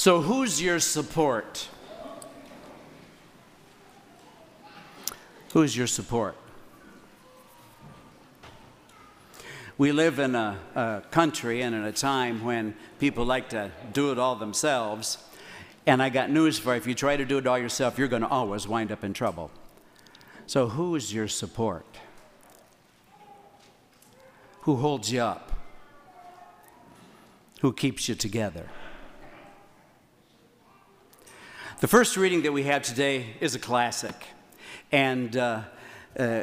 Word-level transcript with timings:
So, 0.00 0.22
who's 0.22 0.62
your 0.62 0.80
support? 0.80 1.68
Who's 5.52 5.76
your 5.76 5.86
support? 5.86 6.38
We 9.76 9.92
live 9.92 10.18
in 10.18 10.34
a, 10.34 10.58
a, 10.74 11.02
country 11.10 11.60
and 11.60 11.74
in 11.74 11.84
a 11.84 11.92
time 11.92 12.42
when 12.42 12.74
people 12.98 13.26
like 13.26 13.50
to 13.50 13.72
do 13.92 14.10
it 14.10 14.18
all 14.18 14.36
themselves. 14.36 15.18
And 15.84 16.02
I 16.02 16.08
got 16.08 16.30
news 16.30 16.58
for 16.58 16.72
you 16.72 16.78
if 16.78 16.86
you 16.86 16.94
try 16.94 17.18
to 17.18 17.26
do 17.26 17.36
it 17.36 17.46
all 17.46 17.58
yourself, 17.58 17.98
you're 17.98 18.08
going 18.08 18.22
to 18.22 18.28
always 18.28 18.66
wind 18.66 18.90
up 18.90 19.04
in 19.04 19.12
trouble. 19.12 19.50
So, 20.46 20.68
who's 20.68 21.12
your 21.12 21.28
support? 21.28 21.84
Who 24.62 24.76
holds 24.76 25.12
you 25.12 25.20
up? 25.20 25.52
Who 27.60 27.74
keeps 27.74 28.08
you 28.08 28.14
together? 28.14 28.70
The 31.80 31.88
first 31.88 32.18
reading 32.18 32.42
that 32.42 32.52
we 32.52 32.64
have 32.64 32.82
today 32.82 33.24
is 33.40 33.54
a 33.54 33.58
classic. 33.58 34.14
And 34.92 35.34
uh, 35.34 35.62
uh, 36.14 36.42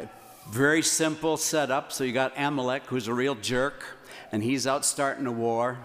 very 0.50 0.82
simple 0.82 1.36
setup. 1.36 1.92
So 1.92 2.02
you 2.02 2.12
got 2.12 2.32
Amalek, 2.36 2.86
who's 2.86 3.06
a 3.06 3.14
real 3.14 3.36
jerk, 3.36 3.84
and 4.32 4.42
he's 4.42 4.66
out 4.66 4.84
starting 4.84 5.28
a 5.28 5.32
war. 5.32 5.78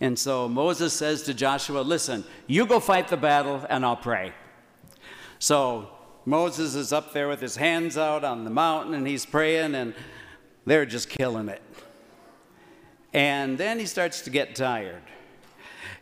And 0.00 0.16
so 0.16 0.48
Moses 0.48 0.92
says 0.92 1.24
to 1.24 1.34
Joshua, 1.34 1.80
Listen, 1.80 2.22
you 2.46 2.64
go 2.64 2.78
fight 2.78 3.08
the 3.08 3.16
battle, 3.16 3.66
and 3.68 3.84
I'll 3.84 3.96
pray. 3.96 4.32
So 5.40 5.88
Moses 6.24 6.76
is 6.76 6.92
up 6.92 7.12
there 7.12 7.26
with 7.26 7.40
his 7.40 7.56
hands 7.56 7.98
out 7.98 8.22
on 8.22 8.44
the 8.44 8.50
mountain, 8.50 8.94
and 8.94 9.04
he's 9.04 9.26
praying, 9.26 9.74
and 9.74 9.94
they're 10.64 10.86
just 10.86 11.08
killing 11.10 11.48
it. 11.48 11.62
And 13.12 13.58
then 13.58 13.80
he 13.80 13.86
starts 13.86 14.20
to 14.20 14.30
get 14.30 14.54
tired. 14.54 15.02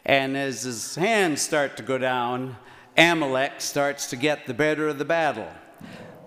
And 0.05 0.37
as 0.37 0.65
his 0.65 0.97
hands 0.97 1.41
start 1.41 1.79
to 1.79 1.83
go 1.83 1.97
down, 1.97 2.57
Amalek 3.01 3.63
starts 3.63 4.09
to 4.11 4.17
get 4.17 4.47
the 4.47 4.53
better 4.53 4.87
of 4.87 4.99
the 4.99 5.07
battle. 5.07 5.49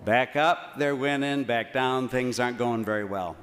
Back 0.04 0.34
up, 0.34 0.76
they're 0.76 0.96
winning. 0.96 1.44
Back 1.44 1.72
down, 1.72 2.08
things 2.08 2.40
aren't 2.40 2.58
going 2.58 2.84
very 2.84 3.04
well. 3.04 3.36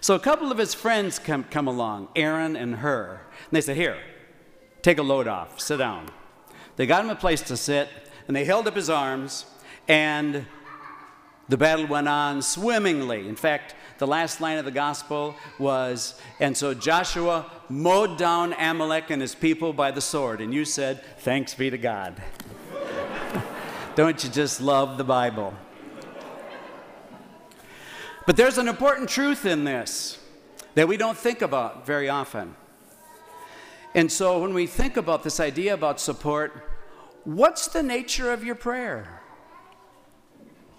So 0.00 0.16
a 0.16 0.18
couple 0.18 0.50
of 0.50 0.58
his 0.58 0.74
friends 0.74 1.20
come, 1.20 1.44
come 1.44 1.68
along, 1.68 2.08
Aaron 2.16 2.56
and 2.56 2.74
Hur. 2.74 3.20
And 3.20 3.52
they 3.52 3.60
said, 3.60 3.76
Here, 3.76 3.98
take 4.82 4.98
a 4.98 5.02
load 5.02 5.28
off, 5.28 5.60
sit 5.60 5.76
down. 5.76 6.08
They 6.74 6.86
got 6.86 7.04
him 7.04 7.10
a 7.10 7.14
place 7.14 7.40
to 7.42 7.56
sit, 7.56 7.88
and 8.26 8.34
they 8.34 8.44
held 8.44 8.66
up 8.66 8.74
his 8.74 8.90
arms, 8.90 9.46
and 9.86 10.44
the 11.50 11.56
battle 11.56 11.86
went 11.86 12.08
on 12.08 12.42
swimmingly. 12.42 13.28
In 13.28 13.34
fact, 13.34 13.74
the 13.98 14.06
last 14.06 14.40
line 14.40 14.58
of 14.58 14.64
the 14.64 14.70
gospel 14.70 15.34
was, 15.58 16.14
and 16.38 16.56
so 16.56 16.74
Joshua 16.74 17.50
mowed 17.68 18.16
down 18.16 18.52
Amalek 18.52 19.10
and 19.10 19.20
his 19.20 19.34
people 19.34 19.72
by 19.72 19.90
the 19.90 20.00
sword. 20.00 20.40
And 20.40 20.54
you 20.54 20.64
said, 20.64 21.02
Thanks 21.18 21.52
be 21.54 21.68
to 21.68 21.76
God. 21.76 22.22
Don't 23.96 24.22
you 24.22 24.30
just 24.30 24.60
love 24.60 24.96
the 24.96 25.04
Bible? 25.04 25.52
But 28.26 28.36
there's 28.36 28.58
an 28.58 28.68
important 28.68 29.08
truth 29.08 29.44
in 29.44 29.64
this 29.64 30.18
that 30.74 30.86
we 30.86 30.96
don't 30.96 31.18
think 31.18 31.42
about 31.42 31.84
very 31.84 32.08
often. 32.08 32.54
And 33.92 34.12
so 34.12 34.40
when 34.40 34.54
we 34.54 34.68
think 34.68 34.96
about 34.96 35.24
this 35.24 35.40
idea 35.40 35.74
about 35.74 35.98
support, 35.98 36.70
what's 37.24 37.66
the 37.66 37.82
nature 37.82 38.30
of 38.30 38.44
your 38.44 38.54
prayer? 38.54 39.19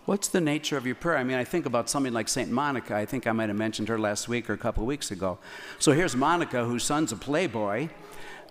What's 0.06 0.30
the 0.30 0.42
nature 0.42 0.78
of 0.78 0.86
your 0.86 0.96
prayer? 0.96 1.18
I 1.18 1.24
mean, 1.24 1.38
I 1.38 1.44
think 1.44 1.66
about 1.66 1.90
something 1.90 2.12
like 2.12 2.28
St. 2.28 2.50
Monica. 2.50 2.96
I 2.96 3.06
think 3.06 3.28
I 3.28 3.32
might 3.34 3.50
have 3.50 3.58
mentioned 3.58 3.88
her 3.88 4.00
last 4.00 4.28
week 4.28 4.50
or 4.50 4.54
a 4.54 4.58
couple 4.58 4.84
of 4.84 4.88
weeks 4.88 5.12
ago. 5.12 5.38
So 5.78 5.92
here's 5.92 6.16
Monica, 6.16 6.66
whose 6.66 6.84
son's 6.84 7.12
a 7.12 7.16
playboy, 7.16 7.90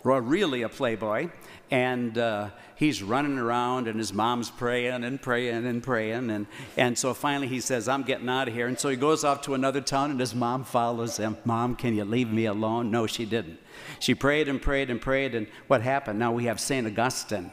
or 0.04 0.20
really 0.20 0.62
a 0.62 0.68
playboy, 0.68 1.28
and 1.70 2.16
uh, 2.16 2.50
he's 2.76 3.02
running 3.02 3.38
around 3.38 3.88
and 3.88 3.98
his 3.98 4.12
mom's 4.12 4.50
praying 4.50 5.04
and 5.04 5.20
praying 5.20 5.66
and 5.66 5.82
praying 5.82 6.30
and, 6.30 6.46
and 6.76 6.98
so 6.98 7.14
finally 7.14 7.46
he 7.46 7.60
says 7.60 7.86
i'm 7.86 8.02
getting 8.02 8.28
out 8.28 8.48
of 8.48 8.54
here 8.54 8.66
and 8.66 8.78
so 8.78 8.88
he 8.88 8.96
goes 8.96 9.22
off 9.22 9.42
to 9.42 9.54
another 9.54 9.80
town 9.80 10.10
and 10.10 10.18
his 10.18 10.34
mom 10.34 10.64
follows 10.64 11.18
him 11.18 11.36
mom 11.44 11.76
can 11.76 11.94
you 11.94 12.04
leave 12.04 12.32
me 12.32 12.46
alone 12.46 12.90
no 12.90 13.06
she 13.06 13.24
didn't 13.24 13.58
she 13.98 14.14
prayed 14.14 14.48
and 14.48 14.60
prayed 14.60 14.90
and 14.90 15.00
prayed 15.00 15.34
and 15.34 15.46
what 15.68 15.82
happened 15.82 16.18
now 16.18 16.32
we 16.32 16.44
have 16.44 16.58
st 16.58 16.86
augustine 16.86 17.52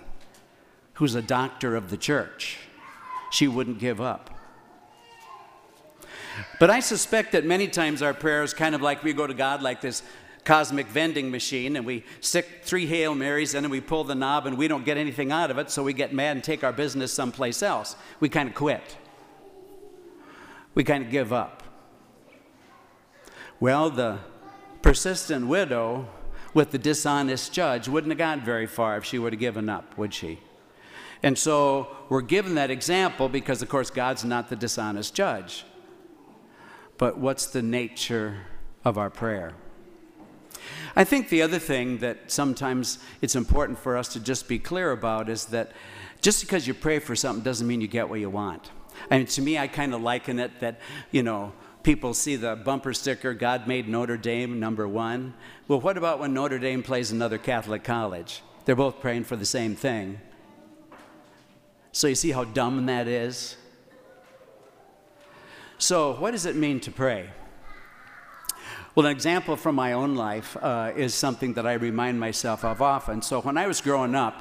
who's 0.94 1.14
a 1.14 1.22
doctor 1.22 1.76
of 1.76 1.90
the 1.90 1.98
church 1.98 2.58
she 3.38 3.48
wouldn't 3.48 3.80
give 3.80 4.02
up 4.02 4.30
but 6.60 6.70
i 6.70 6.80
suspect 6.80 7.32
that 7.32 7.46
many 7.46 7.68
times 7.68 8.02
our 8.02 8.14
prayers 8.14 8.54
kind 8.54 8.74
of 8.76 8.82
like 8.82 9.04
we 9.04 9.14
go 9.14 9.28
to 9.28 9.34
god 9.34 9.62
like 9.62 9.82
this 9.82 10.04
cosmic 10.48 10.88
vending 10.88 11.30
machine 11.30 11.76
and 11.76 11.86
we 11.86 12.06
stick 12.22 12.62
three 12.64 12.86
Hail 12.86 13.14
Marys 13.14 13.54
and 13.54 13.70
we 13.70 13.82
pull 13.82 14.06
the 14.06 14.16
knob 14.16 14.48
and 14.48 14.58
we 14.58 14.70
don't 14.70 14.86
get 14.86 14.96
anything 14.96 15.30
out 15.30 15.52
of 15.52 15.58
it, 15.58 15.70
so 15.70 15.84
we 15.84 15.92
get 15.92 16.14
mad 16.14 16.38
and 16.38 16.44
take 16.44 16.64
our 16.64 16.72
business 16.72 17.12
someplace 17.12 17.62
else. 17.62 17.98
We 18.22 18.30
kind 18.30 18.48
of 18.48 18.56
quit. 18.56 18.96
We 20.74 20.86
kind 20.86 21.04
of 21.04 21.12
give 21.12 21.34
up. 21.34 21.64
Well, 23.60 23.90
the 23.90 24.20
persistent 24.82 25.48
widow 25.48 26.08
with 26.54 26.72
the 26.72 26.78
dishonest 26.78 27.52
judge 27.52 27.90
wouldn't 27.90 28.12
have 28.12 28.18
gone 28.18 28.46
very 28.46 28.68
far 28.68 28.96
if 28.96 29.04
she 29.04 29.20
would 29.20 29.34
have 29.34 29.42
given 29.42 29.68
up, 29.68 29.98
would 29.98 30.14
she? 30.14 30.40
And 31.24 31.38
so 31.38 31.88
we're 32.10 32.22
given 32.22 32.56
that 32.56 32.72
example 32.72 33.30
because, 33.30 33.62
of 33.62 33.70
course, 33.70 33.90
God's 33.90 34.24
not 34.24 34.50
the 34.50 34.56
dishonest 34.56 35.14
judge. 35.14 35.66
But 36.98 37.18
what's 37.18 37.48
the 37.48 37.62
nature 37.62 38.38
of 38.84 38.98
our 38.98 39.10
prayer? 39.10 39.54
I 40.96 41.04
think 41.04 41.30
the 41.30 41.42
other 41.42 41.60
thing 41.60 42.00
that 42.00 42.32
sometimes 42.32 43.00
it's 43.22 43.36
important 43.36 43.78
for 43.78 43.98
us 43.98 44.08
to 44.10 44.20
just 44.20 44.48
be 44.48 44.60
clear 44.60 44.92
about 44.92 45.30
is 45.30 45.46
that 45.46 45.72
just 46.22 46.42
because 46.42 46.68
you 46.68 46.74
pray 46.74 47.00
for 47.00 47.16
something 47.16 47.44
doesn't 47.44 47.68
mean 47.68 47.82
you 47.82 47.88
get 47.88 48.10
what 48.10 48.20
you 48.20 48.30
want. 48.30 48.72
I 49.12 49.20
mean, 49.20 49.28
to 49.28 49.42
me, 49.42 49.58
I 49.58 49.68
kind 49.68 49.94
of 49.94 50.02
liken 50.02 50.40
it 50.40 50.60
that, 50.60 50.80
you 51.12 51.22
know, 51.22 51.54
people 51.84 52.14
see 52.14 52.36
the 52.36 52.56
bumper 52.56 52.94
sticker, 52.94 53.34
God 53.34 53.68
made 53.68 53.88
Notre 53.88 54.18
Dame 54.18 54.60
number 54.60 54.88
one. 54.88 55.36
Well, 55.68 55.80
what 55.80 55.98
about 55.98 56.20
when 56.20 56.34
Notre 56.34 56.58
Dame 56.58 56.82
plays 56.82 57.12
another 57.12 57.38
Catholic 57.38 57.84
college? 57.84 58.42
They're 58.66 58.76
both 58.76 59.00
praying 59.00 59.26
for 59.26 59.36
the 59.36 59.46
same 59.46 59.76
thing. 59.76 60.20
So 61.98 62.06
you 62.06 62.14
see 62.14 62.30
how 62.30 62.44
dumb 62.44 62.86
that 62.86 63.08
is? 63.08 63.58
So, 65.80 66.14
what 66.14 66.30
does 66.30 66.46
it 66.46 66.56
mean 66.56 66.80
to 66.82 66.92
pray? 66.92 67.32
Well, 68.94 69.08
an 69.08 69.12
example 69.12 69.56
from 69.56 69.74
my 69.74 69.94
own 69.94 70.14
life 70.14 70.56
uh, 70.62 70.92
is 70.96 71.16
something 71.16 71.56
that 71.56 71.66
I 71.66 71.74
remind 71.74 72.20
myself 72.20 72.64
of 72.64 72.84
often. 72.84 73.24
So, 73.24 73.42
when 73.42 73.58
I 73.58 73.66
was 73.66 73.82
growing 73.82 74.14
up, 74.14 74.36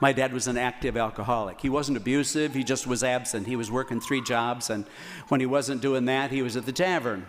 my 0.00 0.14
dad 0.14 0.32
was 0.32 0.46
an 0.46 0.56
active 0.56 0.96
alcoholic. 0.96 1.60
He 1.60 1.68
wasn't 1.68 1.98
abusive, 1.98 2.54
he 2.54 2.64
just 2.64 2.86
was 2.86 3.04
absent. 3.04 3.46
He 3.46 3.56
was 3.56 3.70
working 3.70 4.00
three 4.00 4.22
jobs, 4.22 4.70
and 4.70 4.86
when 5.28 5.40
he 5.40 5.46
wasn't 5.46 5.82
doing 5.82 6.06
that, 6.06 6.30
he 6.30 6.40
was 6.40 6.56
at 6.56 6.64
the 6.64 6.72
tavern. 6.72 7.26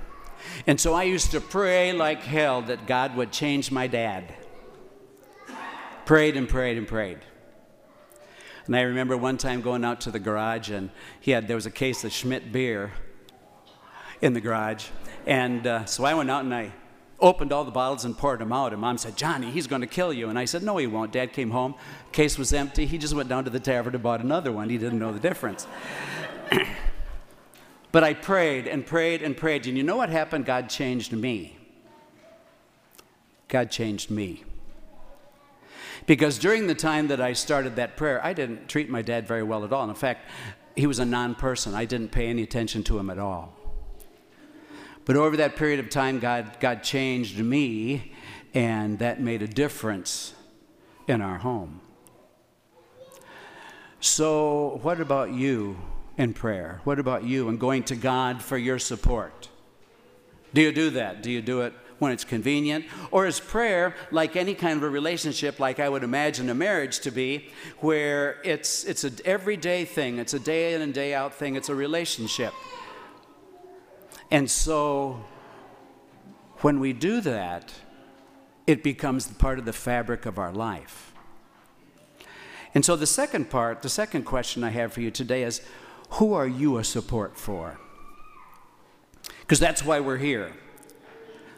And 0.65 0.79
so 0.79 0.93
I 0.93 1.03
used 1.03 1.31
to 1.31 1.41
pray 1.41 1.91
like 1.91 2.23
hell 2.23 2.61
that 2.61 2.87
God 2.87 3.17
would 3.17 3.33
change 3.33 3.69
my 3.69 3.87
dad. 3.87 4.33
Prayed 6.05 6.37
and 6.37 6.47
prayed 6.47 6.77
and 6.77 6.87
prayed. 6.87 7.19
And 8.65 8.75
I 8.75 8.81
remember 8.81 9.17
one 9.17 9.37
time 9.37 9.61
going 9.61 9.83
out 9.83 10.01
to 10.01 10.11
the 10.11 10.19
garage, 10.19 10.69
and 10.69 10.89
he 11.19 11.31
had 11.31 11.47
there 11.47 11.55
was 11.55 11.65
a 11.65 11.71
case 11.71 12.03
of 12.03 12.11
Schmidt 12.11 12.51
beer 12.51 12.91
in 14.21 14.33
the 14.33 14.41
garage, 14.41 14.87
and 15.25 15.67
uh, 15.67 15.85
so 15.85 16.05
I 16.05 16.13
went 16.13 16.31
out 16.31 16.43
and 16.45 16.53
I 16.53 16.71
opened 17.19 17.53
all 17.53 17.63
the 17.63 17.71
bottles 17.71 18.05
and 18.05 18.17
poured 18.17 18.39
them 18.39 18.51
out. 18.51 18.73
And 18.73 18.81
mom 18.81 18.97
said, 18.97 19.15
Johnny, 19.15 19.49
he's 19.49 19.67
going 19.67 19.81
to 19.81 19.87
kill 19.87 20.11
you. 20.13 20.29
And 20.29 20.37
I 20.37 20.45
said, 20.45 20.61
No, 20.61 20.77
he 20.77 20.87
won't. 20.87 21.11
Dad 21.11 21.33
came 21.33 21.51
home, 21.51 21.75
case 22.11 22.37
was 22.37 22.53
empty. 22.53 22.85
He 22.85 22.97
just 22.97 23.13
went 23.13 23.29
down 23.29 23.45
to 23.45 23.49
the 23.49 23.59
tavern 23.59 23.93
and 23.95 24.03
bought 24.03 24.21
another 24.21 24.51
one. 24.51 24.69
He 24.69 24.77
didn't 24.77 24.99
know 24.99 25.11
the 25.11 25.19
difference. 25.19 25.65
but 27.91 28.03
I 28.03 28.13
prayed 28.13 28.67
and 28.67 28.85
prayed 28.85 29.23
and 29.23 29.35
prayed. 29.35 29.65
And 29.67 29.77
you 29.77 29.83
know 29.83 29.97
what 29.97 30.09
happened? 30.09 30.45
God 30.45 30.69
changed 30.69 31.13
me. 31.13 31.57
God 33.47 33.71
changed 33.71 34.09
me. 34.11 34.43
Because 36.05 36.37
during 36.37 36.67
the 36.67 36.75
time 36.75 37.07
that 37.07 37.21
I 37.21 37.33
started 37.33 37.75
that 37.77 37.95
prayer, 37.95 38.23
I 38.23 38.33
didn't 38.33 38.67
treat 38.67 38.89
my 38.89 39.01
dad 39.01 39.27
very 39.27 39.43
well 39.43 39.63
at 39.63 39.71
all. 39.71 39.89
In 39.89 39.95
fact, 39.95 40.29
he 40.75 40.87
was 40.87 40.99
a 40.99 41.05
non 41.05 41.35
person. 41.35 41.73
I 41.73 41.85
didn't 41.85 42.09
pay 42.11 42.27
any 42.27 42.43
attention 42.43 42.83
to 42.85 42.97
him 42.97 43.09
at 43.09 43.19
all. 43.19 43.53
But 45.05 45.15
over 45.15 45.37
that 45.37 45.55
period 45.55 45.79
of 45.79 45.89
time, 45.89 46.19
God, 46.19 46.57
God 46.59 46.83
changed 46.83 47.37
me, 47.37 48.13
and 48.53 48.99
that 48.99 49.21
made 49.21 49.41
a 49.41 49.47
difference 49.47 50.33
in 51.07 51.21
our 51.21 51.37
home. 51.37 51.81
So, 53.99 54.79
what 54.81 54.99
about 54.99 55.31
you 55.31 55.77
in 56.17 56.33
prayer? 56.33 56.81
What 56.83 56.99
about 56.99 57.23
you 57.23 57.49
in 57.49 57.57
going 57.57 57.83
to 57.83 57.95
God 57.95 58.41
for 58.41 58.57
your 58.57 58.79
support? 58.79 59.49
Do 60.53 60.61
you 60.61 60.71
do 60.71 60.91
that? 60.91 61.23
Do 61.23 61.31
you 61.31 61.41
do 61.41 61.61
it 61.61 61.73
when 61.99 62.11
it's 62.11 62.23
convenient? 62.23 62.85
Or 63.11 63.25
is 63.25 63.39
prayer 63.39 63.95
like 64.11 64.35
any 64.35 64.53
kind 64.53 64.77
of 64.77 64.83
a 64.83 64.89
relationship, 64.89 65.59
like 65.59 65.79
I 65.79 65.89
would 65.89 66.03
imagine 66.03 66.49
a 66.49 66.55
marriage 66.55 66.99
to 67.01 67.11
be, 67.11 67.49
where 67.79 68.41
it's, 68.43 68.83
it's 68.83 69.03
an 69.03 69.17
everyday 69.25 69.85
thing, 69.85 70.19
it's 70.19 70.33
a 70.33 70.39
day 70.39 70.73
in 70.73 70.81
and 70.81 70.93
day 70.93 71.13
out 71.13 71.33
thing, 71.33 71.55
it's 71.55 71.69
a 71.69 71.75
relationship? 71.75 72.53
And 74.31 74.49
so 74.49 75.23
when 76.59 76.79
we 76.79 76.93
do 76.93 77.21
that, 77.21 77.73
it 78.65 78.83
becomes 78.83 79.27
part 79.27 79.59
of 79.59 79.65
the 79.65 79.73
fabric 79.73 80.25
of 80.25 80.37
our 80.39 80.51
life. 80.51 81.13
And 82.73 82.83
so 82.83 82.95
the 82.95 83.05
second 83.05 83.49
part, 83.49 83.81
the 83.81 83.89
second 83.89 84.23
question 84.23 84.63
I 84.63 84.69
have 84.69 84.93
for 84.93 85.01
you 85.01 85.11
today 85.11 85.43
is 85.43 85.61
who 86.11 86.33
are 86.33 86.47
you 86.47 86.77
a 86.77 86.83
support 86.83 87.37
for? 87.37 87.79
Because 89.41 89.59
that's 89.59 89.83
why 89.83 89.99
we're 89.99 90.17
here. 90.17 90.53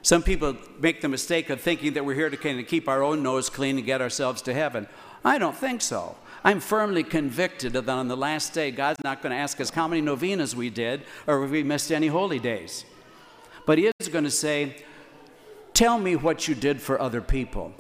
Some 0.06 0.22
people 0.22 0.56
make 0.80 1.02
the 1.02 1.10
mistake 1.10 1.50
of 1.50 1.60
thinking 1.60 1.94
that 1.94 2.06
we're 2.06 2.14
here 2.14 2.30
to 2.30 2.38
kind 2.38 2.60
of 2.60 2.68
keep 2.68 2.88
our 2.88 3.02
own 3.02 3.24
nose 3.24 3.50
clean 3.50 3.78
and 3.78 3.86
get 3.88 4.02
ourselves 4.02 4.44
to 4.44 4.54
heaven. 4.54 4.88
I 5.24 5.40
don't 5.40 5.58
think 5.58 5.82
so. 5.82 6.16
I'm 6.44 6.60
firmly 6.60 7.02
convicted 7.02 7.74
that 7.74 7.90
on 7.90 8.08
the 8.08 8.16
last 8.16 8.54
day, 8.54 8.70
God's 8.70 9.04
not 9.04 9.24
going 9.24 9.32
to 9.32 9.38
ask 9.40 9.60
us 9.60 9.72
how 9.72 9.88
many 9.88 10.02
novenas 10.02 10.56
we 10.56 10.70
did 10.70 11.02
or 11.26 11.44
if 11.44 11.50
we 11.50 11.64
missed 11.64 11.92
any 11.92 12.06
holy 12.06 12.38
days. 12.38 12.86
But 13.66 13.80
He 13.80 13.92
is 14.00 14.08
going 14.08 14.26
to 14.26 14.30
say, 14.30 14.84
Tell 15.74 15.98
me 15.98 16.16
what 16.16 16.48
you 16.48 16.54
did 16.54 16.84
for 16.84 17.02
other 17.02 17.20
people. 17.20 17.74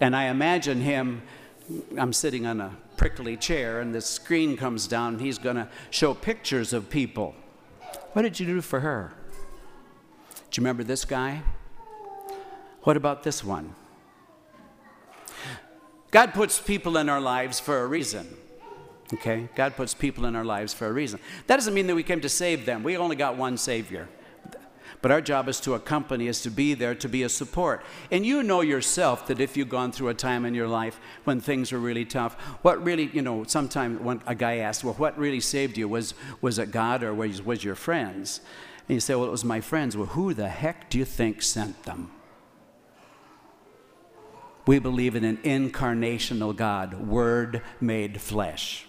And 0.00 0.14
I 0.14 0.26
imagine 0.26 0.80
Him, 0.80 1.22
I'm 1.98 2.12
sitting 2.12 2.46
on 2.46 2.60
a 2.60 2.76
prickly 2.96 3.36
chair, 3.36 3.80
and 3.80 3.92
the 3.92 4.00
screen 4.00 4.56
comes 4.56 4.86
down, 4.86 5.14
and 5.14 5.20
He's 5.20 5.38
going 5.38 5.56
to 5.56 5.66
show 5.90 6.14
pictures 6.14 6.72
of 6.72 6.88
people. 6.88 7.34
What 8.12 8.22
did 8.22 8.38
you 8.38 8.46
do 8.46 8.60
for 8.60 8.78
her? 8.78 9.14
Do 10.50 10.60
you 10.60 10.64
remember 10.64 10.82
this 10.82 11.04
guy? 11.04 11.42
What 12.82 12.96
about 12.96 13.22
this 13.22 13.44
one? 13.44 13.74
God 16.10 16.34
puts 16.34 16.58
people 16.58 16.96
in 16.96 17.08
our 17.08 17.20
lives 17.20 17.60
for 17.60 17.82
a 17.82 17.86
reason. 17.86 18.26
Okay? 19.14 19.48
God 19.54 19.76
puts 19.76 19.94
people 19.94 20.24
in 20.24 20.34
our 20.34 20.44
lives 20.44 20.74
for 20.74 20.86
a 20.86 20.92
reason. 20.92 21.20
That 21.46 21.56
doesn't 21.56 21.74
mean 21.74 21.86
that 21.86 21.94
we 21.94 22.02
came 22.02 22.20
to 22.20 22.28
save 22.28 22.66
them. 22.66 22.82
We 22.82 22.96
only 22.96 23.16
got 23.16 23.36
one 23.36 23.56
Savior. 23.58 24.08
But 25.02 25.12
our 25.12 25.20
job 25.20 25.48
is 25.48 25.60
to 25.60 25.74
accompany, 25.74 26.26
is 26.26 26.42
to 26.42 26.50
be 26.50 26.74
there, 26.74 26.94
to 26.96 27.08
be 27.08 27.22
a 27.22 27.28
support. 27.28 27.82
And 28.10 28.26
you 28.26 28.42
know 28.42 28.60
yourself 28.60 29.26
that 29.28 29.40
if 29.40 29.56
you've 29.56 29.68
gone 29.68 29.92
through 29.92 30.08
a 30.08 30.14
time 30.14 30.44
in 30.44 30.52
your 30.52 30.68
life 30.68 31.00
when 31.24 31.40
things 31.40 31.72
were 31.72 31.78
really 31.78 32.04
tough, 32.04 32.34
what 32.62 32.82
really, 32.84 33.08
you 33.12 33.22
know, 33.22 33.44
sometimes 33.44 34.00
when 34.00 34.20
a 34.26 34.34
guy 34.34 34.56
asked, 34.56 34.84
well, 34.84 34.94
what 34.94 35.16
really 35.16 35.40
saved 35.40 35.78
you? 35.78 35.88
Was, 35.88 36.14
was 36.42 36.58
it 36.58 36.70
God 36.70 37.02
or 37.02 37.14
was, 37.14 37.40
was 37.40 37.64
your 37.64 37.76
friends? 37.76 38.40
And 38.90 38.96
you 38.96 39.00
say, 39.00 39.14
well, 39.14 39.26
it 39.26 39.30
was 39.30 39.44
my 39.44 39.60
friends. 39.60 39.96
Well, 39.96 40.08
who 40.08 40.34
the 40.34 40.48
heck 40.48 40.90
do 40.90 40.98
you 40.98 41.04
think 41.04 41.42
sent 41.42 41.84
them? 41.84 42.10
We 44.66 44.80
believe 44.80 45.14
in 45.14 45.22
an 45.22 45.36
incarnational 45.44 46.56
God, 46.56 47.06
Word 47.06 47.62
made 47.80 48.20
flesh. 48.20 48.86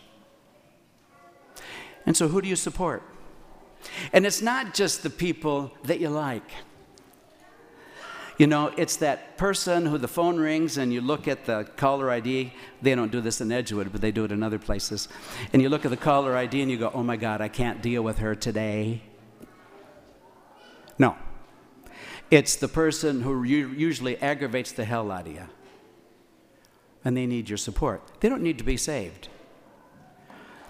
And 2.03 2.18
so, 2.18 2.30
who 2.30 2.42
do 2.42 2.50
you 2.50 2.56
support? 2.56 3.03
And 4.12 4.25
it's 4.25 4.42
not 4.42 4.74
just 4.74 5.03
the 5.03 5.12
people 5.12 5.71
that 5.83 6.00
you 6.00 6.09
like. 6.09 6.50
You 8.39 8.47
know, 8.47 8.74
it's 8.77 8.95
that 8.95 9.38
person 9.38 9.86
who 9.86 10.00
the 10.00 10.07
phone 10.07 10.39
rings 10.39 10.80
and 10.80 10.92
you 10.92 11.01
look 11.01 11.27
at 11.27 11.45
the 11.45 11.65
caller 11.77 12.09
ID. 12.09 12.54
They 12.81 12.95
don't 12.95 13.12
do 13.12 13.21
this 13.21 13.39
in 13.39 13.51
Edgewood, 13.51 13.92
but 13.92 14.01
they 14.01 14.12
do 14.12 14.25
it 14.25 14.31
in 14.31 14.42
other 14.42 14.57
places. 14.57 15.09
And 15.54 15.62
you 15.62 15.69
look 15.69 15.86
at 15.86 15.92
the 15.92 15.95
caller 15.95 16.36
ID 16.36 16.59
and 16.59 16.71
you 16.71 16.77
go, 16.80 16.89
oh 16.92 17.04
my 17.04 17.18
God, 17.18 17.39
I 17.39 17.50
can't 17.50 17.83
deal 17.83 18.01
with 18.01 18.18
her 18.18 18.33
today. 18.33 19.04
No. 20.98 21.16
It's 22.30 22.56
the 22.56 22.68
person 22.68 23.22
who 23.22 23.44
usually 23.44 24.18
aggravates 24.18 24.72
the 24.72 24.86
hell 24.86 25.12
out 25.12 25.28
of 25.28 25.34
you 25.34 25.48
and 27.04 27.18
they 27.18 27.26
need 27.26 27.50
your 27.50 27.58
support. 27.58 28.02
They 28.20 28.30
don't 28.30 28.44
need 28.44 28.58
to 28.60 28.64
be 28.64 28.78
saved, 28.78 29.30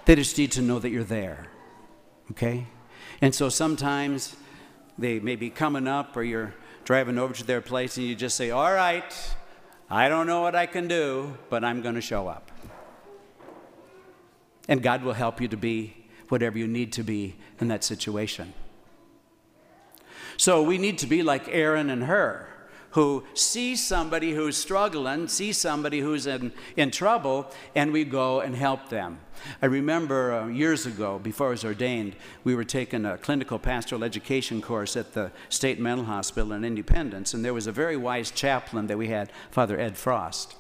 they 0.06 0.16
just 0.16 0.38
need 0.38 0.52
to 0.54 0.62
know 0.62 0.80
that 0.80 0.90
you're 0.90 1.04
there. 1.04 1.48
Okay? 2.32 2.68
And 3.22 3.36
so 3.36 3.50
sometimes 3.50 4.36
they 4.98 5.20
may 5.20 5.36
be 5.36 5.50
coming 5.50 5.88
up 5.88 6.16
or 6.16 6.24
you're 6.24 6.54
driving 6.86 7.18
over 7.18 7.34
to 7.34 7.44
their 7.44 7.62
place 7.62 7.98
and 7.98 8.06
you 8.06 8.16
just 8.16 8.36
say, 8.36 8.52
All 8.52 8.74
right, 8.74 9.36
I 9.90 10.10
don't 10.10 10.28
know 10.28 10.42
what 10.42 10.56
I 10.56 10.66
can 10.66 10.88
do, 10.88 11.38
but 11.50 11.64
I'm 11.64 11.82
going 11.82 11.96
to 11.96 12.02
show 12.02 12.28
up. 12.28 12.52
And 14.68 14.82
God 14.82 15.04
will 15.04 15.14
help 15.14 15.42
you 15.42 15.48
to 15.50 15.58
be 15.58 15.98
whatever 16.30 16.58
you 16.58 16.68
need 16.68 16.94
to 16.94 17.04
be 17.04 17.36
in 17.60 17.68
that 17.68 17.84
situation. 17.84 18.54
So 20.38 20.62
we 20.64 20.78
need 20.78 20.98
to 21.00 21.08
be 21.08 21.24
like 21.24 21.48
Aaron 21.50 21.90
and 21.90 22.04
Hur, 22.04 22.48
who 22.92 23.24
see 23.34 23.76
somebody 23.76 24.32
who's 24.32 24.58
struggling, 24.58 25.28
see 25.28 25.54
somebody 25.54 26.00
who's 26.00 26.28
in, 26.28 26.52
in 26.76 26.92
trouble, 26.92 27.50
and 27.76 27.94
we 27.94 28.04
go 28.04 28.42
and 28.42 28.56
help 28.56 28.90
them. 28.90 29.20
I 29.62 29.68
remember 29.68 30.34
uh, 30.34 30.48
years 30.48 30.86
ago, 30.86 31.18
before 31.18 31.48
I 31.48 31.52
was 31.52 31.66
ordained, 31.66 32.16
we 32.44 32.54
were 32.54 32.64
taking 32.64 33.06
a 33.06 33.18
clinical 33.18 33.60
pastoral 33.60 34.04
education 34.04 34.62
course 34.62 34.98
at 34.98 35.14
the 35.14 35.32
State 35.50 35.80
Mental 35.80 36.06
Hospital 36.06 36.52
in 36.52 36.66
Independence, 36.66 37.34
and 37.34 37.44
there 37.44 37.54
was 37.54 37.68
a 37.68 37.72
very 37.72 37.98
wise 37.98 38.30
chaplain 38.30 38.88
that 38.88 38.98
we 38.98 39.08
had, 39.08 39.32
Father 39.52 39.80
Ed 39.80 39.98
Frost. 39.98 40.56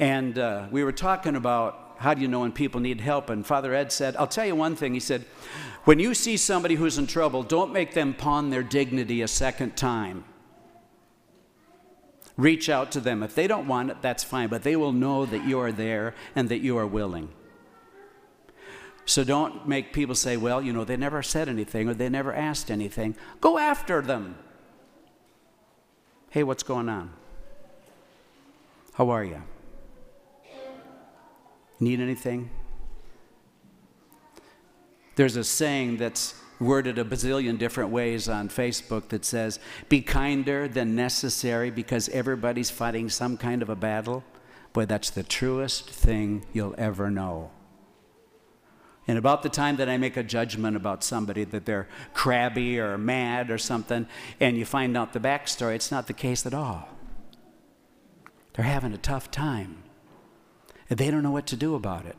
And 0.00 0.38
uh, 0.38 0.66
we 0.72 0.82
were 0.82 0.92
talking 0.92 1.36
about 1.36 1.83
how 1.98 2.14
do 2.14 2.20
you 2.20 2.28
know 2.28 2.40
when 2.40 2.52
people 2.52 2.80
need 2.80 3.00
help? 3.00 3.30
And 3.30 3.46
Father 3.46 3.74
Ed 3.74 3.92
said, 3.92 4.16
I'll 4.16 4.26
tell 4.26 4.46
you 4.46 4.56
one 4.56 4.76
thing. 4.76 4.94
He 4.94 5.00
said, 5.00 5.24
when 5.84 5.98
you 5.98 6.14
see 6.14 6.36
somebody 6.36 6.74
who's 6.74 6.98
in 6.98 7.06
trouble, 7.06 7.42
don't 7.42 7.72
make 7.72 7.94
them 7.94 8.14
pawn 8.14 8.50
their 8.50 8.62
dignity 8.62 9.22
a 9.22 9.28
second 9.28 9.76
time 9.76 10.24
reach 12.36 12.68
out 12.68 12.90
to 12.92 13.00
them. 13.00 13.22
If 13.22 13.34
they 13.34 13.46
don't 13.46 13.66
want 13.66 13.90
it, 13.90 14.02
that's 14.02 14.24
fine, 14.24 14.48
but 14.48 14.62
they 14.62 14.76
will 14.76 14.92
know 14.92 15.26
that 15.26 15.44
you 15.44 15.60
are 15.60 15.72
there 15.72 16.14
and 16.34 16.48
that 16.48 16.58
you 16.58 16.76
are 16.76 16.86
willing. 16.86 17.28
So 19.06 19.22
don't 19.22 19.68
make 19.68 19.92
people 19.92 20.14
say, 20.14 20.36
well, 20.36 20.62
you 20.62 20.72
know, 20.72 20.84
they 20.84 20.96
never 20.96 21.22
said 21.22 21.48
anything 21.48 21.88
or 21.88 21.94
they 21.94 22.08
never 22.08 22.32
asked 22.34 22.70
anything. 22.70 23.16
Go 23.40 23.58
after 23.58 24.00
them. 24.00 24.36
Hey, 26.30 26.42
what's 26.42 26.62
going 26.62 26.88
on? 26.88 27.12
How 28.94 29.10
are 29.10 29.24
you? 29.24 29.42
Need 31.80 32.00
anything? 32.00 32.50
There's 35.16 35.36
a 35.36 35.44
saying 35.44 35.98
that's 35.98 36.34
worded 36.60 36.98
a 36.98 37.04
bazillion 37.04 37.58
different 37.58 37.90
ways 37.90 38.28
on 38.28 38.48
Facebook 38.48 39.08
that 39.08 39.24
says, 39.24 39.58
be 39.88 40.00
kinder 40.00 40.68
than 40.68 40.94
necessary 40.94 41.70
because 41.70 42.08
everybody's 42.10 42.70
fighting 42.70 43.08
some 43.08 43.36
kind 43.36 43.62
of 43.62 43.68
a 43.68 43.76
battle. 43.76 44.24
Boy, 44.72 44.86
that's 44.86 45.10
the 45.10 45.22
truest 45.22 45.88
thing 45.90 46.46
you'll 46.52 46.74
ever 46.78 47.10
know. 47.10 47.50
And 49.06 49.18
about 49.18 49.42
the 49.42 49.50
time 49.50 49.76
that 49.76 49.88
I 49.88 49.98
make 49.98 50.16
a 50.16 50.22
judgment 50.22 50.76
about 50.76 51.04
somebody 51.04 51.44
that 51.44 51.66
they're 51.66 51.88
crabby 52.14 52.80
or 52.80 52.96
mad 52.96 53.50
or 53.50 53.58
something, 53.58 54.06
and 54.40 54.56
you 54.56 54.64
find 54.64 54.96
out 54.96 55.12
the 55.12 55.20
backstory, 55.20 55.74
it's 55.74 55.90
not 55.90 56.06
the 56.06 56.14
case 56.14 56.46
at 56.46 56.54
all. 56.54 56.88
They're 58.54 58.64
having 58.64 58.94
a 58.94 58.98
tough 58.98 59.30
time, 59.30 59.82
and 60.90 60.98
they 60.98 61.10
don't 61.10 61.22
know 61.22 61.30
what 61.30 61.46
to 61.48 61.56
do 61.56 61.74
about 61.74 62.06
it. 62.06 62.16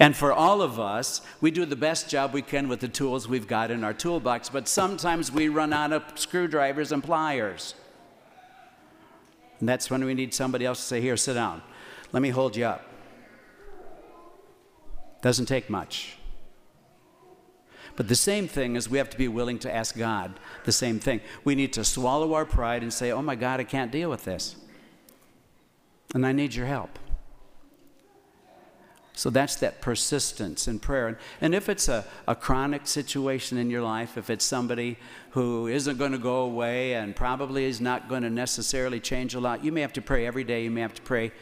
And 0.00 0.14
for 0.14 0.32
all 0.32 0.62
of 0.62 0.78
us, 0.78 1.20
we 1.40 1.50
do 1.50 1.64
the 1.64 1.74
best 1.74 2.08
job 2.08 2.32
we 2.32 2.42
can 2.42 2.68
with 2.68 2.80
the 2.80 2.88
tools 2.88 3.26
we've 3.26 3.48
got 3.48 3.70
in 3.70 3.82
our 3.82 3.92
toolbox, 3.92 4.48
but 4.48 4.68
sometimes 4.68 5.32
we 5.32 5.48
run 5.48 5.72
out 5.72 5.92
of 5.92 6.04
screwdrivers 6.14 6.92
and 6.92 7.02
pliers. 7.02 7.74
And 9.58 9.68
that's 9.68 9.90
when 9.90 10.04
we 10.04 10.14
need 10.14 10.32
somebody 10.32 10.64
else 10.64 10.78
to 10.78 10.86
say, 10.86 11.00
Here, 11.00 11.16
sit 11.16 11.34
down. 11.34 11.62
Let 12.12 12.22
me 12.22 12.28
hold 12.30 12.56
you 12.56 12.64
up. 12.64 12.84
Doesn't 15.20 15.46
take 15.46 15.68
much. 15.68 16.16
But 17.96 18.06
the 18.06 18.14
same 18.14 18.46
thing 18.46 18.76
is 18.76 18.88
we 18.88 18.98
have 18.98 19.10
to 19.10 19.18
be 19.18 19.26
willing 19.26 19.58
to 19.58 19.74
ask 19.74 19.96
God 19.96 20.38
the 20.64 20.70
same 20.70 21.00
thing. 21.00 21.20
We 21.42 21.56
need 21.56 21.72
to 21.72 21.82
swallow 21.82 22.34
our 22.34 22.44
pride 22.44 22.84
and 22.84 22.92
say, 22.92 23.10
Oh 23.10 23.22
my 23.22 23.34
God, 23.34 23.58
I 23.58 23.64
can't 23.64 23.90
deal 23.90 24.08
with 24.08 24.24
this. 24.24 24.54
And 26.14 26.24
I 26.24 26.30
need 26.30 26.54
your 26.54 26.66
help. 26.66 26.96
So 29.18 29.30
that's 29.30 29.56
that 29.56 29.80
persistence 29.80 30.68
in 30.68 30.78
prayer. 30.78 31.18
And 31.40 31.52
if 31.52 31.68
it's 31.68 31.88
a, 31.88 32.04
a 32.28 32.36
chronic 32.36 32.86
situation 32.86 33.58
in 33.58 33.68
your 33.68 33.82
life, 33.82 34.16
if 34.16 34.30
it's 34.30 34.44
somebody 34.44 34.96
who 35.30 35.66
isn't 35.66 35.98
going 35.98 36.12
to 36.12 36.18
go 36.18 36.42
away 36.42 36.94
and 36.94 37.16
probably 37.16 37.64
is 37.64 37.80
not 37.80 38.08
going 38.08 38.22
to 38.22 38.30
necessarily 38.30 39.00
change 39.00 39.34
a 39.34 39.40
lot, 39.40 39.64
you 39.64 39.72
may 39.72 39.80
have 39.80 39.92
to 39.94 40.00
pray 40.00 40.24
every 40.24 40.44
day. 40.44 40.62
You 40.62 40.70
may 40.70 40.82
have 40.82 40.94
to 40.94 41.02
pray 41.02 41.32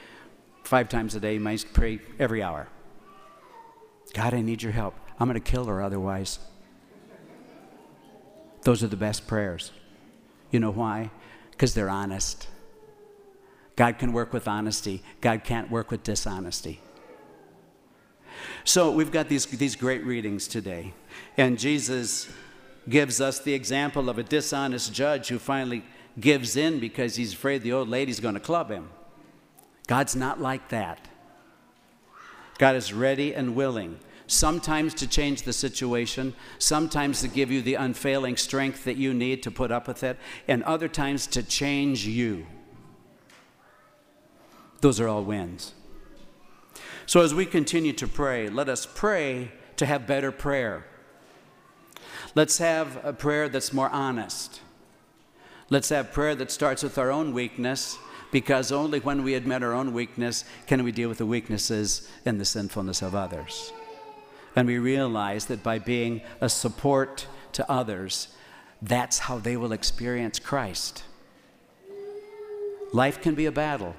five 0.65 0.89
times 0.89 1.15
a 1.17 1.21
day. 1.21 1.35
You 1.35 1.41
may 1.41 1.59
pray 1.59 1.99
every 2.19 2.43
hour. 2.43 2.67
God, 4.15 4.33
I 4.33 4.41
need 4.41 4.63
your 4.63 4.73
help. 4.73 4.95
I'm 5.21 5.29
going 5.29 5.39
to 5.39 5.51
kill 5.51 5.67
her 5.67 5.83
otherwise. 5.83 6.39
Those 8.63 8.83
are 8.83 8.89
the 8.89 8.97
best 8.97 9.27
prayers. 9.27 9.71
You 10.51 10.61
know 10.61 10.73
why? 10.73 11.11
Because 11.51 11.75
they're 11.75 11.91
honest. 11.91 12.49
God 13.77 13.99
can 13.99 14.15
work 14.15 14.33
with 14.33 14.49
honesty, 14.49 15.03
God 15.21 15.45
can't 15.45 15.71
work 15.71 15.91
with 15.91 16.03
dishonesty. 16.03 16.81
So 18.65 18.91
we've 18.91 19.13
got 19.13 19.29
these, 19.29 19.47
these 19.47 19.77
great 19.77 20.05
readings 20.05 20.49
today. 20.49 20.95
And 21.37 21.59
Jesus 21.59 22.29
gives 22.89 23.21
us 23.21 23.39
the 23.41 23.55
example 23.55 24.09
of 24.09 24.19
a 24.19 24.23
dishonest 24.23 24.93
judge 24.93 25.29
who 25.29 25.39
finally 25.39 25.85
gives 26.19 26.57
in 26.57 26.81
because 26.81 27.17
he's 27.17 27.33
afraid 27.33 27.63
the 27.63 27.73
old 27.73 27.89
lady's 27.89 28.21
going 28.21 28.35
to 28.35 28.41
club 28.41 28.71
him. 28.71 28.89
God's 29.87 30.17
not 30.17 30.41
like 30.41 30.69
that. 30.71 31.09
God 32.59 32.75
is 32.75 32.93
ready 32.93 33.35
and 33.35 33.55
willing, 33.55 33.99
sometimes 34.27 34.95
to 34.95 35.07
change 35.07 35.43
the 35.43 35.53
situation, 35.53 36.35
sometimes 36.59 37.21
to 37.21 37.29
give 37.29 37.51
you 37.51 37.61
the 37.61 37.75
unfailing 37.75 38.37
strength 38.37 38.85
that 38.85 38.97
you 38.97 39.13
need 39.13 39.43
to 39.43 39.51
put 39.51 39.71
up 39.71 39.87
with 39.87 40.03
it, 40.03 40.19
and 40.49 40.63
other 40.63 40.89
times 40.89 41.27
to 41.29 41.43
change 41.43 42.07
you. 42.07 42.47
Those 44.81 45.01
are 45.01 45.09
all 45.09 45.23
wins. 45.23 45.73
So 47.07 47.21
as 47.21 47.33
we 47.33 47.47
continue 47.47 47.93
to 47.95 48.09
pray, 48.09 48.49
let 48.49 48.69
us 48.69 48.85
pray 48.85 49.53
to 49.77 49.87
have 49.87 50.07
better 50.07 50.33
prayer. 50.33 50.85
Let's 52.35 52.59
have 52.59 53.03
a 53.05 53.13
prayer 53.13 53.49
that's 53.49 53.73
more 53.73 53.89
honest. 53.91 54.61
Let's 55.71 55.89
have 55.91 56.13
prayer 56.13 56.35
that 56.35 56.51
starts 56.51 56.83
with 56.83 56.99
our 56.99 57.11
own 57.11 57.33
weakness, 57.33 57.97
because 58.33 58.73
only 58.73 58.99
when 58.99 59.23
we 59.23 59.35
admit 59.35 59.63
our 59.63 59.73
own 59.73 59.93
weakness 59.93 60.45
can 60.67 60.83
we 60.83 60.93
deal 60.93 61.09
with 61.09 61.19
the 61.19 61.27
weaknesses 61.27 62.11
and 62.25 62.41
the 62.41 62.45
sinfulness 62.45 63.03
of 63.03 63.15
others. 63.15 63.73
And 64.57 64.67
we 64.67 64.79
realize 64.79 65.47
that 65.47 65.63
by 65.63 65.79
being 65.79 66.23
a 66.41 66.49
support 66.49 67.27
to 67.53 67.71
others, 67.71 68.29
that's 68.83 69.21
how 69.21 69.39
they 69.39 69.57
will 69.57 69.73
experience 69.73 70.39
Christ. 70.39 71.05
Life 72.93 73.21
can 73.21 73.35
be 73.35 73.47
a 73.47 73.53
battle, 73.53 73.95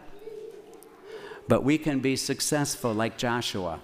but 1.48 1.64
we 1.64 1.78
can 1.78 2.00
be 2.00 2.16
successful 2.16 2.94
like 2.94 3.18
Joshua 3.18 3.80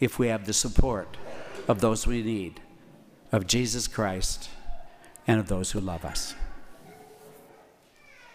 if 0.00 0.18
we 0.18 0.28
have 0.28 0.46
the 0.46 0.52
support 0.52 1.16
of 1.68 1.80
those 1.80 2.06
we 2.06 2.22
need, 2.22 2.60
of 3.32 3.46
Jesus 3.46 3.88
Christ, 3.88 4.50
and 5.26 5.40
of 5.40 5.48
those 5.48 5.72
who 5.72 5.80
love 5.80 6.04
us. 6.04 6.34